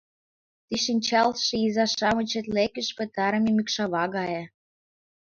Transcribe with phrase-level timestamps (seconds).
[0.67, 4.43] Ты шинчалше иза-шамыч четлыкеш петырыме мӱкшава гае.